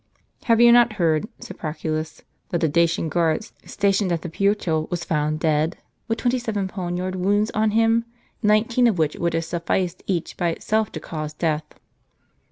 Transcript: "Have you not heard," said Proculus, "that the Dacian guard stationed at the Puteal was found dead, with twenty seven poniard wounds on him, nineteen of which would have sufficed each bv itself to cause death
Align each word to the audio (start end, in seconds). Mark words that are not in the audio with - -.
"Have 0.45 0.59
you 0.59 0.71
not 0.71 0.93
heard," 0.93 1.27
said 1.37 1.59
Proculus, 1.59 2.23
"that 2.49 2.59
the 2.61 2.67
Dacian 2.67 3.07
guard 3.07 3.43
stationed 3.65 4.11
at 4.11 4.23
the 4.23 4.29
Puteal 4.31 4.89
was 4.89 5.03
found 5.03 5.39
dead, 5.39 5.77
with 6.07 6.17
twenty 6.17 6.39
seven 6.39 6.67
poniard 6.67 7.15
wounds 7.15 7.51
on 7.51 7.69
him, 7.69 8.05
nineteen 8.41 8.87
of 8.87 8.97
which 8.97 9.15
would 9.17 9.35
have 9.35 9.45
sufficed 9.45 10.01
each 10.07 10.37
bv 10.37 10.53
itself 10.53 10.91
to 10.93 10.99
cause 10.99 11.33
death 11.33 11.75